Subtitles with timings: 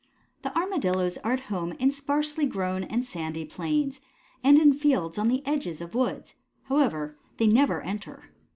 [0.41, 4.01] The Armadillos are at home in sparsely grown and sandy plains,
[4.43, 8.31] and in fields on the edges of woods, which, however, they never enter.